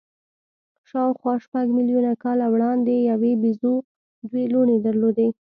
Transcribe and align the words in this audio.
شاوخوا 0.89 1.33
شپږ 1.45 1.65
میلیونه 1.77 2.11
کاله 2.23 2.45
وړاندې 2.53 2.93
یوې 3.11 3.31
بیزو 3.41 3.73
دوې 4.27 4.43
لوڼې 4.53 4.77
درلودې. 4.85 5.27